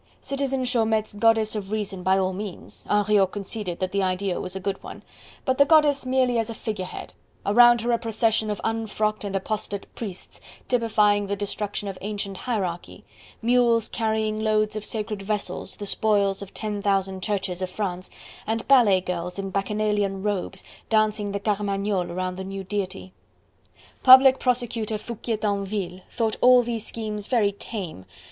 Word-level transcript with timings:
Citizen 0.19 0.63
Chaumette's 0.65 1.13
Goddess 1.13 1.55
of 1.55 1.69
Reason 1.69 2.01
by 2.01 2.17
all 2.17 2.33
means 2.33 2.87
Henriot 2.89 3.31
conceded 3.33 3.77
that 3.77 3.91
the 3.91 4.01
idea 4.01 4.41
was 4.41 4.55
a 4.55 4.59
good 4.59 4.81
one 4.81 5.03
but 5.45 5.59
the 5.59 5.63
goddess 5.65 6.07
merely 6.07 6.39
as 6.39 6.49
a 6.49 6.55
figure 6.55 6.85
head: 6.87 7.13
around 7.45 7.81
her 7.81 7.91
a 7.91 7.99
procession 7.99 8.49
of 8.49 8.59
unfrocked 8.63 9.23
and 9.23 9.35
apostate 9.35 9.85
priests, 9.93 10.41
typifying 10.67 11.27
the 11.27 11.35
destruction 11.35 11.87
of 11.87 11.99
ancient 12.01 12.35
hierarchy, 12.37 13.03
mules 13.43 13.87
carrying 13.87 14.39
loads 14.39 14.75
of 14.75 14.83
sacred 14.83 15.21
vessels, 15.21 15.75
the 15.75 15.85
spoils 15.85 16.41
of 16.41 16.51
ten 16.51 16.81
thousand 16.81 17.21
churches 17.21 17.61
of 17.61 17.69
France, 17.69 18.09
and 18.47 18.67
ballet 18.67 19.01
girls 19.01 19.37
in 19.37 19.51
bacchanalian 19.51 20.23
robes, 20.23 20.63
dancing 20.89 21.31
the 21.31 21.39
Carmagnole 21.39 22.09
around 22.11 22.37
the 22.37 22.43
new 22.43 22.63
deity. 22.63 23.13
Public 24.01 24.39
Prosecutor 24.39 24.97
Foucquier 24.97 25.37
Tinville 25.37 26.01
thought 26.09 26.37
all 26.41 26.63
these 26.63 26.87
schemes 26.87 27.27
very 27.27 27.51
tame. 27.51 28.05